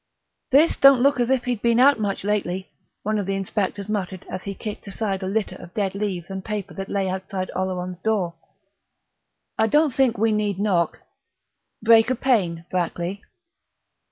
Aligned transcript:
"This 0.49 0.77
don't 0.77 0.99
look 1.03 1.19
as 1.19 1.29
if 1.29 1.43
he'd 1.45 1.61
been 1.61 1.79
out 1.79 1.99
much 1.99 2.23
lately," 2.23 2.71
one 3.03 3.19
of 3.19 3.27
the 3.27 3.35
inspectors 3.35 3.87
muttered 3.87 4.25
as 4.31 4.45
he 4.45 4.55
kicked 4.55 4.87
aside 4.87 5.21
a 5.21 5.27
litter 5.27 5.57
of 5.57 5.75
dead 5.75 5.93
leaves 5.93 6.31
and 6.31 6.43
paper 6.43 6.73
that 6.73 6.89
lay 6.89 7.07
outside 7.07 7.51
Oleron's 7.55 7.99
door. 7.99 8.33
"I 9.59 9.67
don't 9.67 9.93
think 9.93 10.17
we 10.17 10.31
need 10.31 10.57
knock 10.57 11.01
break 11.83 12.09
a 12.09 12.15
pane, 12.15 12.65
Brackley." 12.71 13.21